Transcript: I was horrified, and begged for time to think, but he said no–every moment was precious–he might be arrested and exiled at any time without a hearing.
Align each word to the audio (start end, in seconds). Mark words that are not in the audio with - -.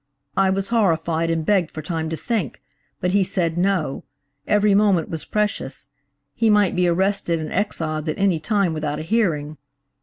I 0.35 0.49
was 0.49 0.69
horrified, 0.69 1.29
and 1.29 1.45
begged 1.45 1.69
for 1.69 1.83
time 1.83 2.09
to 2.09 2.17
think, 2.17 2.59
but 2.99 3.11
he 3.11 3.23
said 3.23 3.55
no–every 3.55 4.73
moment 4.73 5.09
was 5.09 5.25
precious–he 5.25 6.49
might 6.49 6.75
be 6.75 6.87
arrested 6.87 7.37
and 7.37 7.53
exiled 7.53 8.09
at 8.09 8.17
any 8.17 8.39
time 8.39 8.73
without 8.73 8.97
a 8.97 9.03
hearing. 9.03 9.59